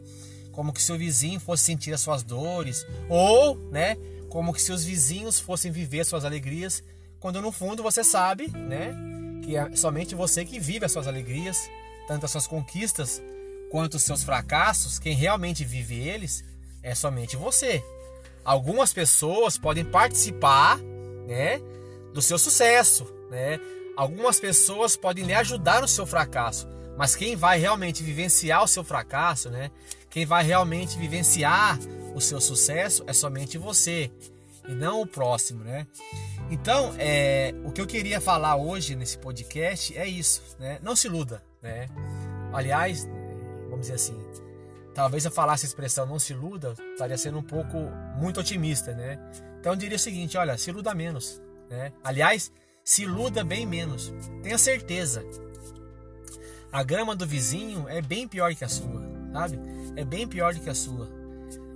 como 0.53 0.73
que 0.73 0.83
se 0.83 0.93
o 0.93 0.99
vizinho 0.99 1.38
fosse 1.38 1.65
sentir 1.65 1.95
as 1.95 2.00
suas 2.00 2.23
dores, 2.23 2.85
ou, 3.09 3.57
né? 3.71 3.97
Como 4.29 4.53
que 4.53 4.61
se 4.61 4.73
os 4.73 4.85
vizinhos 4.85 5.41
fossem 5.41 5.71
viver 5.71 6.05
suas 6.05 6.25
alegrias, 6.25 6.83
quando 7.19 7.41
no 7.41 7.50
fundo 7.50 7.83
você 7.83 8.05
sabe, 8.05 8.49
né? 8.49 8.93
Que 9.43 9.57
é 9.57 9.75
somente 9.75 10.15
você 10.15 10.45
que 10.45 10.61
vive 10.61 10.85
as 10.85 10.93
suas 10.93 11.07
alegrias, 11.07 11.71
tanto 12.07 12.27
as 12.27 12.31
suas 12.31 12.47
conquistas 12.47 13.23
quanto 13.70 13.94
os 13.94 14.02
seus 14.02 14.22
fracassos, 14.22 14.98
quem 14.98 15.14
realmente 15.14 15.64
vive 15.64 15.98
eles 15.98 16.44
é 16.82 16.94
somente 16.94 17.37
você. 17.37 17.84
Algumas 18.44 18.92
pessoas 18.92 19.58
podem 19.58 19.84
participar, 19.84 20.78
né, 21.26 21.60
do 22.14 22.22
seu 22.22 22.38
sucesso, 22.38 23.06
né? 23.30 23.60
Algumas 23.96 24.40
pessoas 24.40 24.96
podem 24.96 25.25
lhe 25.25 25.34
ajudar 25.34 25.82
no 25.82 25.88
seu 25.88 26.06
fracasso, 26.06 26.68
mas 26.96 27.14
quem 27.14 27.37
vai 27.37 27.58
realmente 27.58 28.02
vivenciar 28.02 28.62
o 28.62 28.68
seu 28.68 28.82
fracasso, 28.82 29.50
né? 29.50 29.70
Quem 30.08 30.25
vai 30.25 30.44
realmente 30.44 30.96
vivenciar 30.98 31.78
o 32.14 32.20
seu 32.20 32.40
sucesso 32.40 33.04
é 33.06 33.12
somente 33.12 33.58
você 33.58 34.10
e 34.66 34.72
não 34.72 35.02
o 35.02 35.06
próximo, 35.06 35.62
né? 35.62 35.87
Então, 36.50 36.94
é, 36.98 37.54
o 37.64 37.70
que 37.70 37.80
eu 37.80 37.87
queria 37.87 38.20
falar 38.20 38.56
hoje 38.56 38.96
nesse 38.96 39.18
podcast 39.18 39.96
é 39.96 40.06
isso, 40.06 40.42
né? 40.58 40.78
Não 40.82 40.96
se 40.96 41.06
iluda, 41.06 41.42
né? 41.62 41.88
Aliás, 42.52 43.06
vamos 43.78 43.87
dizer 43.87 43.94
assim, 43.94 44.18
talvez 44.94 45.25
eu 45.25 45.30
falasse 45.30 45.64
a 45.64 45.68
expressão 45.68 46.04
não 46.04 46.18
se 46.18 46.32
iluda, 46.32 46.75
estaria 46.92 47.16
sendo 47.16 47.38
um 47.38 47.42
pouco 47.42 47.76
muito 48.16 48.40
otimista, 48.40 48.92
né? 48.92 49.18
Então 49.61 49.73
eu 49.73 49.76
diria 49.76 49.97
o 49.97 50.00
seguinte, 50.00 50.37
olha, 50.37 50.58
se 50.58 50.70
iluda 50.70 50.94
menos, 50.94 51.40
né? 51.70 51.92
Aliás, 52.02 52.52
se 52.85 53.02
iluda 53.02 53.44
bem 53.44 53.66
menos. 53.66 54.12
Tenha 54.42 54.58
certeza. 54.58 55.25
A 56.73 56.82
grama 56.82 57.14
do 57.14 57.26
vizinho 57.26 57.88
é 57.88 58.02
bem 58.02 58.26
pior 58.26 58.54
que 58.54 58.64
a 58.64 58.68
sua, 58.68 59.02
sabe? 59.32 59.58
É 59.97 60.04
bem 60.04 60.26
pior 60.26 60.52
do 60.54 60.61
que 60.61 60.70
a 60.70 60.75
sua. 60.75 61.08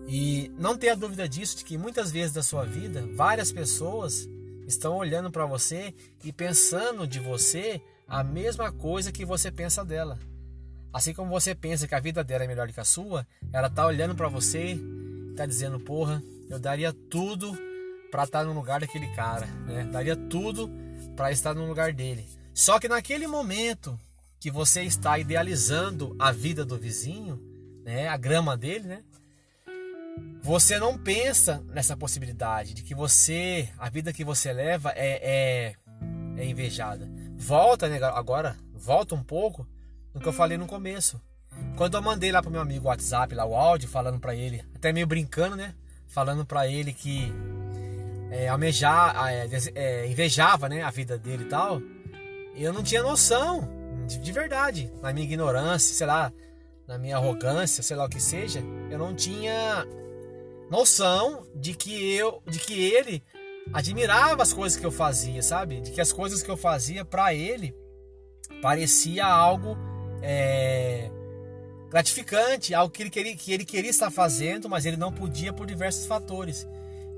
E 0.09 0.50
não 0.59 0.76
tenha 0.76 0.97
dúvida 0.97 1.28
disso, 1.28 1.56
de 1.56 1.64
que 1.64 1.78
muitas 1.78 2.11
vezes 2.11 2.32
da 2.32 2.42
sua 2.42 2.64
vida, 2.64 3.06
várias 3.14 3.52
pessoas 3.52 4.28
estão 4.66 4.97
olhando 4.97 5.30
para 5.30 5.47
você 5.47 5.94
e 6.25 6.32
pensando 6.32 7.06
de 7.06 7.21
você 7.21 7.80
a 8.06 8.23
mesma 8.25 8.73
coisa 8.73 9.12
que 9.12 9.25
você 9.25 9.50
pensa 9.50 9.85
dela. 9.85 10.18
Assim 10.92 11.14
como 11.14 11.30
você 11.30 11.54
pensa 11.54 11.88
que 11.88 11.94
a 11.94 12.00
vida 12.00 12.22
dela 12.22 12.44
é 12.44 12.46
melhor 12.46 12.70
que 12.70 12.78
a 12.78 12.84
sua, 12.84 13.26
ela 13.52 13.70
tá 13.70 13.87
olhando 13.87 14.14
para 14.14 14.28
você 14.28 14.75
e 14.75 15.34
tá 15.34 15.46
dizendo: 15.46 15.80
"Porra, 15.80 16.22
eu 16.50 16.58
daria 16.58 16.92
tudo 16.92 17.56
para 18.11 18.25
estar 18.25 18.40
tá 18.40 18.44
no 18.44 18.52
lugar 18.52 18.80
daquele 18.80 19.06
cara, 19.14 19.46
né? 19.66 19.84
Daria 19.90 20.14
tudo 20.14 20.70
para 21.16 21.32
estar 21.32 21.54
no 21.54 21.66
lugar 21.66 21.92
dele". 21.92 22.28
Só 22.52 22.78
que 22.78 22.88
naquele 22.88 23.26
momento 23.26 23.99
que 24.38 24.50
você 24.50 24.82
está 24.82 25.18
idealizando 25.18 26.14
a 26.18 26.30
vida 26.30 26.64
do 26.64 26.76
vizinho, 26.76 27.40
né, 27.84 28.08
a 28.08 28.16
grama 28.16 28.56
dele, 28.56 28.88
né? 28.88 29.02
Você 30.42 30.78
não 30.78 30.99
pensa 30.99 31.64
nessa 31.68 31.96
possibilidade 31.96 32.75
de 32.75 32.82
que 32.82 32.94
você, 32.94 33.68
a 33.78 33.88
vida 33.88 34.12
que 34.12 34.25
você 34.25 34.52
leva 34.52 34.90
é, 34.96 35.20
é, 35.22 36.40
é 36.42 36.44
invejada. 36.44 37.08
Volta, 37.37 37.88
né, 37.88 38.02
agora, 38.02 38.56
volta 38.75 39.14
um 39.14 39.22
pouco 39.22 39.66
no 40.14 40.21
que 40.21 40.28
eu 40.28 40.33
falei 40.33 40.57
no 40.57 40.66
começo. 40.66 41.21
Quando 41.76 41.97
eu 41.97 42.02
mandei 42.02 42.33
lá 42.33 42.40
pro 42.42 42.50
meu 42.50 42.61
amigo 42.61 42.88
WhatsApp, 42.88 43.35
lá 43.35 43.45
o 43.45 43.54
áudio, 43.54 43.88
falando 43.88 44.19
para 44.19 44.35
ele, 44.35 44.64
até 44.75 44.92
meio 44.92 45.07
brincando, 45.07 45.57
né? 45.57 45.75
Falando 46.07 46.45
para 46.45 46.66
ele 46.66 46.92
que 46.92 47.33
é, 48.31 48.49
almejar, 48.49 49.14
é, 49.28 49.49
é, 49.75 50.07
invejava, 50.07 50.69
né, 50.69 50.83
a 50.83 50.90
vida 50.90 51.19
dele 51.19 51.45
e 51.45 51.49
tal. 51.49 51.81
Eu 52.54 52.73
não 52.73 52.83
tinha 52.83 53.02
noção, 53.02 53.69
de, 54.07 54.19
de 54.19 54.33
verdade, 54.33 54.90
na 55.02 55.12
minha 55.12 55.25
ignorância, 55.25 55.95
sei 55.95 56.07
lá, 56.07 56.33
na 56.87 56.99
minha 56.99 57.16
arrogância, 57.16 57.83
sei 57.83 57.97
lá 57.97 58.04
o 58.04 58.09
que 58.09 58.21
seja, 58.21 58.62
eu 58.90 58.99
não 58.99 59.14
tinha 59.14 59.87
noção 60.71 61.47
de 61.54 61.75
que 61.75 62.14
eu, 62.14 62.42
de 62.47 62.59
que 62.59 62.73
ele 62.73 63.23
admirava 63.73 64.42
as 64.42 64.52
coisas 64.52 64.78
que 64.78 64.85
eu 64.85 64.90
fazia, 64.90 65.42
sabe? 65.42 65.81
De 65.81 65.90
que 65.90 66.00
as 66.00 66.12
coisas 66.12 66.42
que 66.42 66.50
eu 66.50 66.57
fazia 66.57 67.04
para 67.04 67.35
ele 67.35 67.75
parecia 68.61 69.26
algo 69.26 69.76
é, 70.23 71.11
gratificante, 71.91 72.75
algo 72.75 72.93
que 72.93 73.02
ele, 73.02 73.11
queria, 73.11 73.37
que 73.37 73.52
ele 73.52 73.64
queria 73.64 73.91
estar 73.91 74.11
fazendo, 74.11 74.69
mas 74.69 74.87
ele 74.87 74.97
não 74.97 75.12
podia 75.12 75.52
por 75.52 75.67
diversos 75.67 76.07
fatores. 76.07 76.67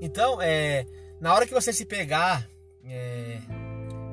Então, 0.01 0.41
é, 0.41 0.85
na 1.21 1.33
hora 1.33 1.45
que 1.47 1.53
você 1.53 1.71
se 1.71 1.85
pegar 1.85 2.47
é, 2.83 3.39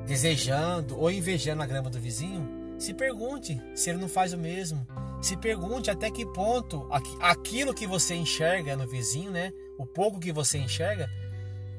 desejando 0.05 0.97
ou 0.97 1.11
invejando 1.11 1.61
a 1.61 1.65
grama 1.65 1.89
do 1.89 1.99
vizinho, 1.99 2.75
se 2.79 2.93
pergunte 2.93 3.61
se 3.75 3.89
ele 3.89 3.99
não 3.99 4.09
faz 4.09 4.33
o 4.33 4.37
mesmo. 4.37 4.87
Se 5.21 5.37
pergunte 5.37 5.89
até 5.89 6.11
que 6.11 6.25
ponto 6.25 6.87
aquilo 7.21 7.73
que 7.73 7.87
você 7.87 8.13
enxerga 8.13 8.75
no 8.75 8.87
vizinho, 8.87 9.31
né? 9.31 9.51
O 9.77 9.85
pouco 9.85 10.19
que 10.19 10.31
você 10.31 10.57
enxerga, 10.57 11.09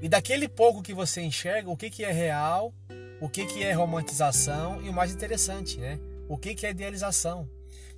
e 0.00 0.08
daquele 0.08 0.48
pouco 0.48 0.82
que 0.82 0.92
você 0.92 1.22
enxerga, 1.22 1.70
o 1.70 1.76
que, 1.76 1.88
que 1.88 2.04
é 2.04 2.12
real, 2.12 2.74
o 3.20 3.28
que, 3.28 3.46
que 3.46 3.62
é 3.62 3.72
romantização 3.72 4.82
e 4.82 4.88
o 4.88 4.92
mais 4.92 5.12
interessante, 5.12 5.78
né? 5.78 5.98
O 6.28 6.38
que, 6.38 6.66
é 6.66 6.70
idealização? 6.70 7.48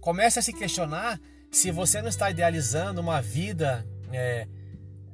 Comece 0.01 0.39
a 0.39 0.43
se 0.43 0.53
questionar 0.53 1.21
se 1.51 1.71
você 1.71 2.03
não 2.03 2.09
está 2.09 2.31
idealizando 2.31 3.01
uma 3.01 3.21
vida, 3.21 3.87
é, 4.13 4.47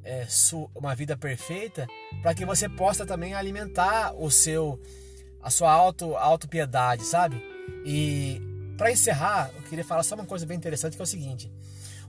é, 0.02 0.26
uma 0.75 0.95
vida 0.95 1.16
perfeita, 1.16 1.87
para 2.23 2.35
que 2.35 2.45
você 2.45 2.69
possa 2.69 3.07
também 3.07 3.35
alimentar 3.35 4.12
o 4.14 4.31
seu, 4.31 4.81
a 5.40 5.50
sua 5.50 5.71
auto, 5.71 6.16
auto 6.16 6.49
piedade, 6.49 7.04
sabe? 7.04 7.42
E 7.85 8.40
para 8.76 8.90
encerrar, 8.90 9.50
eu 9.54 9.62
queria 9.62 9.85
falar 9.85 10.02
só 10.02 10.14
uma 10.14 10.25
coisa 10.25 10.47
bem 10.47 10.57
interessante 10.57 10.97
que 10.97 11.02
é 11.02 11.04
o 11.04 11.07
seguinte: 11.07 11.52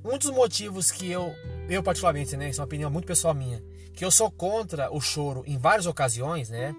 um 0.04 0.18
dos 0.18 0.32
motivos 0.32 0.92
que 0.92 1.10
eu, 1.10 1.34
eu 1.70 1.84
particularmente, 1.84 2.36
né, 2.36 2.50
isso 2.50 2.60
é 2.60 2.62
uma 2.62 2.66
opinião 2.66 2.90
muito 2.90 3.06
pessoal 3.06 3.34
minha, 3.34 3.64
que 3.94 4.04
eu 4.04 4.12
sou 4.12 4.32
contra 4.32 4.92
o 4.92 5.00
choro 5.00 5.44
em 5.46 5.58
várias 5.58 5.86
ocasiões, 5.86 6.50
né? 6.50 6.76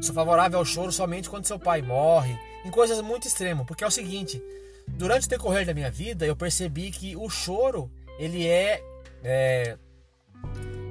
Sou 0.00 0.14
favorável 0.14 0.58
ao 0.58 0.64
choro 0.64 0.92
somente 0.92 1.28
quando 1.28 1.46
seu 1.46 1.58
pai 1.58 1.82
morre, 1.82 2.38
em 2.64 2.70
coisas 2.70 3.00
muito 3.00 3.26
extremas, 3.26 3.66
porque 3.66 3.84
é 3.84 3.86
o 3.86 3.90
seguinte, 3.90 4.42
durante 4.86 5.26
o 5.26 5.30
decorrer 5.30 5.66
da 5.66 5.74
minha 5.74 5.90
vida 5.90 6.26
eu 6.26 6.36
percebi 6.36 6.90
que 6.90 7.16
o 7.16 7.28
choro 7.28 7.90
ele 8.18 8.46
é, 8.46 8.82
é 9.22 9.78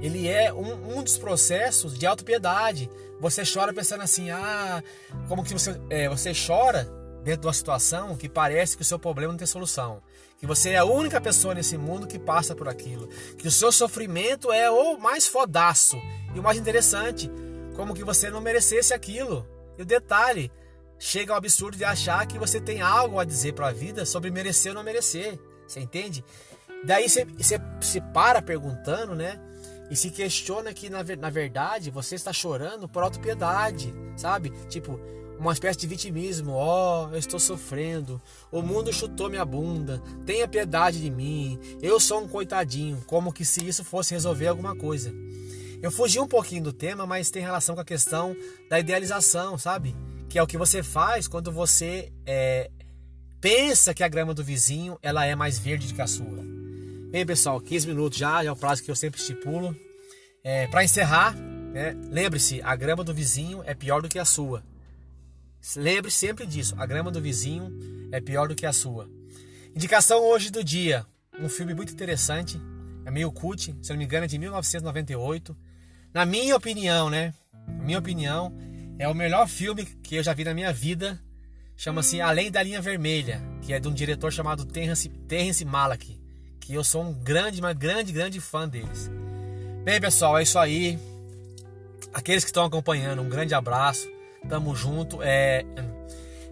ele 0.00 0.28
é 0.28 0.52
um, 0.52 0.98
um 0.98 1.02
dos 1.02 1.18
processos 1.18 1.98
de 1.98 2.06
autopiedade. 2.06 2.88
Você 3.20 3.42
chora 3.42 3.72
pensando 3.72 4.02
assim, 4.02 4.30
ah, 4.30 4.82
como 5.28 5.42
que 5.42 5.52
você, 5.52 5.80
é, 5.90 6.08
você 6.08 6.32
chora 6.32 6.88
dentro 7.24 7.42
de 7.42 7.46
uma 7.48 7.52
situação 7.52 8.16
que 8.16 8.28
parece 8.28 8.76
que 8.76 8.82
o 8.82 8.84
seu 8.84 8.98
problema 8.98 9.32
não 9.32 9.38
tem 9.38 9.46
solução. 9.46 10.00
Que 10.38 10.46
você 10.46 10.70
é 10.70 10.76
a 10.76 10.84
única 10.84 11.20
pessoa 11.20 11.52
nesse 11.52 11.76
mundo 11.76 12.06
que 12.06 12.18
passa 12.18 12.54
por 12.54 12.68
aquilo. 12.68 13.08
Que 13.36 13.48
o 13.48 13.50
seu 13.50 13.72
sofrimento 13.72 14.52
é 14.52 14.70
o 14.70 14.96
mais 14.96 15.26
fodaço. 15.26 15.96
E 16.32 16.38
o 16.38 16.42
mais 16.42 16.56
interessante, 16.56 17.28
como 17.74 17.94
que 17.94 18.04
você 18.04 18.30
não 18.30 18.40
merecesse 18.40 18.94
aquilo. 18.94 19.44
E 19.76 19.82
o 19.82 19.84
detalhe, 19.84 20.50
chega 20.98 21.32
ao 21.32 21.38
absurdo 21.38 21.76
de 21.76 21.84
achar 21.84 22.26
que 22.26 22.38
você 22.38 22.60
tem 22.60 22.80
algo 22.80 23.18
a 23.18 23.24
dizer 23.24 23.52
para 23.52 23.68
a 23.68 23.72
vida 23.72 24.04
sobre 24.04 24.30
merecer 24.30 24.72
ou 24.72 24.76
não 24.76 24.82
merecer. 24.82 25.38
Você 25.66 25.80
entende? 25.80 26.24
Daí 26.84 27.08
você, 27.08 27.26
se 27.80 28.00
para 28.00 28.40
perguntando, 28.40 29.14
né? 29.14 29.40
E 29.90 29.96
se 29.96 30.10
questiona 30.10 30.72
que 30.72 30.90
na, 30.90 31.02
na 31.02 31.30
verdade 31.30 31.90
você 31.90 32.14
está 32.14 32.32
chorando 32.32 32.88
por 32.88 33.02
autopiedade, 33.02 33.92
sabe? 34.16 34.50
Tipo, 34.68 35.00
uma 35.38 35.52
espécie 35.52 35.78
de 35.78 35.86
vitimismo. 35.86 36.52
Ó, 36.52 37.06
oh, 37.06 37.12
eu 37.12 37.18
estou 37.18 37.38
sofrendo. 37.38 38.20
O 38.50 38.60
mundo 38.60 38.92
chutou 38.92 39.30
minha 39.30 39.44
bunda. 39.44 40.02
Tenha 40.26 40.48
piedade 40.48 41.00
de 41.00 41.10
mim. 41.10 41.58
Eu 41.80 41.98
sou 41.98 42.20
um 42.22 42.28
coitadinho. 42.28 43.02
Como 43.06 43.32
que 43.32 43.44
se 43.44 43.66
isso 43.66 43.84
fosse 43.84 44.12
resolver 44.12 44.48
alguma 44.48 44.76
coisa. 44.76 45.12
Eu 45.80 45.90
fugi 45.90 46.18
um 46.18 46.26
pouquinho 46.26 46.64
do 46.64 46.72
tema, 46.72 47.06
mas 47.06 47.30
tem 47.30 47.40
relação 47.40 47.74
com 47.74 47.80
a 47.80 47.84
questão 47.84 48.36
da 48.68 48.80
idealização, 48.80 49.56
sabe? 49.56 49.94
Que 50.28 50.38
é 50.38 50.42
o 50.42 50.46
que 50.46 50.58
você 50.58 50.82
faz 50.82 51.26
quando 51.26 51.50
você 51.50 52.12
é, 52.26 52.70
pensa 53.40 53.94
que 53.94 54.02
a 54.02 54.08
grama 54.08 54.34
do 54.34 54.44
vizinho 54.44 54.98
ela 55.02 55.24
é 55.24 55.34
mais 55.34 55.58
verde 55.58 55.92
que 55.92 56.02
a 56.02 56.06
sua. 56.06 56.44
Bem, 57.10 57.24
pessoal, 57.24 57.60
15 57.60 57.86
minutos 57.86 58.18
já, 58.18 58.44
é 58.44 58.50
o 58.50 58.56
prazo 58.56 58.82
que 58.82 58.90
eu 58.90 58.96
sempre 58.96 59.20
estipulo. 59.20 59.74
É, 60.44 60.66
para 60.66 60.84
encerrar, 60.84 61.34
né, 61.34 61.96
lembre-se, 62.10 62.60
a 62.62 62.76
grama 62.76 63.02
do 63.02 63.14
vizinho 63.14 63.62
é 63.64 63.74
pior 63.74 64.02
do 64.02 64.08
que 64.08 64.18
a 64.18 64.24
sua. 64.24 64.62
Lembre 65.76 66.10
sempre 66.10 66.46
disso, 66.46 66.74
a 66.78 66.86
grama 66.86 67.10
do 67.10 67.20
vizinho 67.20 67.72
é 68.12 68.20
pior 68.20 68.48
do 68.48 68.54
que 68.54 68.66
a 68.66 68.72
sua. 68.72 69.08
Indicação 69.74 70.22
hoje 70.22 70.50
do 70.50 70.62
dia, 70.62 71.06
um 71.40 71.48
filme 71.48 71.74
muito 71.74 71.92
interessante, 71.92 72.60
é 73.04 73.10
meio 73.10 73.32
cult, 73.32 73.74
se 73.80 73.90
não 73.90 73.96
me 73.96 74.04
engano 74.04 74.24
é 74.24 74.28
de 74.28 74.38
1998. 74.38 75.56
Na 76.12 76.26
minha 76.26 76.54
opinião, 76.54 77.08
né? 77.08 77.32
Na 77.66 77.84
minha 77.84 77.98
opinião, 77.98 78.52
é 78.98 79.08
o 79.08 79.14
melhor 79.14 79.46
filme 79.46 79.84
que 79.84 80.16
eu 80.16 80.22
já 80.22 80.32
vi 80.32 80.44
na 80.44 80.52
minha 80.52 80.72
vida. 80.72 81.18
Chama-se 81.76 82.20
Além 82.20 82.50
da 82.50 82.62
Linha 82.62 82.82
Vermelha, 82.82 83.40
que 83.62 83.72
é 83.72 83.78
de 83.78 83.86
um 83.86 83.94
diretor 83.94 84.32
chamado 84.32 84.64
Terrence, 84.64 85.08
Terrence 85.08 85.64
Malick, 85.64 86.20
que 86.58 86.74
eu 86.74 86.82
sou 86.82 87.04
um 87.04 87.12
grande, 87.12 87.60
uma 87.60 87.72
grande, 87.72 88.12
grande 88.12 88.40
fã 88.40 88.68
deles. 88.68 89.08
Bem, 89.84 90.00
pessoal, 90.00 90.36
é 90.38 90.42
isso 90.42 90.58
aí. 90.58 90.98
Aqueles 92.12 92.42
que 92.42 92.50
estão 92.50 92.64
acompanhando, 92.64 93.22
um 93.22 93.28
grande 93.28 93.54
abraço. 93.54 94.08
Tamo 94.48 94.74
junto. 94.74 95.22
É, 95.22 95.64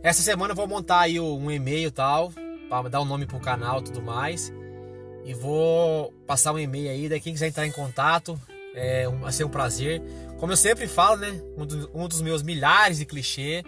essa 0.03 0.23
semana 0.23 0.53
eu 0.53 0.57
vou 0.57 0.69
montar 0.69 1.01
aí 1.01 1.19
um 1.19 1.51
e-mail 1.51 1.91
tal, 1.91 2.33
para 2.69 2.89
dar 2.89 3.01
um 3.01 3.05
nome 3.05 3.27
pro 3.27 3.41
canal 3.41 3.81
e 3.81 3.85
tudo 3.85 4.01
mais. 4.01 4.53
E 5.25 5.35
vou 5.35 6.13
passar 6.25 6.53
um 6.53 6.59
e-mail 6.59 6.89
aí, 6.89 7.09
daí 7.09 7.21
quem 7.21 7.33
quiser 7.33 7.49
entrar 7.49 7.67
em 7.67 7.73
contato, 7.73 8.41
é, 8.77 9.09
vai 9.09 9.33
ser 9.33 9.45
um 9.45 9.49
prazer. 9.49 10.03
Como 10.39 10.53
eu 10.53 10.57
sempre 10.57 10.87
falo, 10.87 11.17
né? 11.17 11.41
Um, 11.57 11.67
do, 11.67 11.91
um 11.95 12.07
dos 12.07 12.21
meus 12.21 12.43
milhares 12.43 12.99
de 12.99 13.07
clichês. 13.07 13.65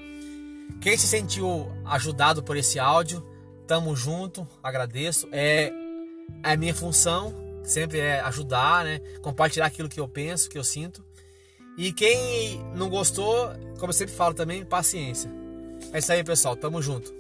Quem 0.81 0.97
se 0.97 1.09
sentiu 1.09 1.67
ajudado 1.87 2.43
por 2.43 2.57
esse 2.57 2.79
áudio, 2.79 3.27
tamo 3.67 3.97
junto, 3.97 4.47
agradeço. 4.63 5.27
É 5.33 5.73
a 6.43 6.57
minha 6.57 6.75
função, 6.75 7.35
sempre 7.65 7.99
é 7.99 8.21
ajudar, 8.21 8.85
né? 8.85 9.01
Compartilhar 9.23 9.67
aquilo 9.67 9.89
que 9.89 9.99
eu 9.99 10.07
penso, 10.07 10.49
que 10.49 10.59
eu 10.59 10.65
sinto. 10.65 11.03
E 11.77 11.93
quem 11.93 12.63
não 12.75 12.89
gostou, 12.89 13.51
como 13.79 13.91
eu 13.91 13.95
sempre 13.95 14.15
falo 14.15 14.35
também, 14.35 14.65
paciência. 14.65 15.31
É 15.93 15.99
isso 15.99 16.13
aí, 16.13 16.23
pessoal. 16.23 16.55
Tamo 16.55 16.83
junto. 16.83 17.18